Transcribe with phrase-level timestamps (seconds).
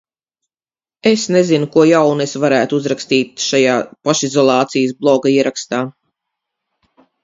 [1.09, 3.79] Es nezinu, ko jaunu es varētu uzrakstīt šajā
[4.11, 5.87] pašizolācijas bloga ierakstā.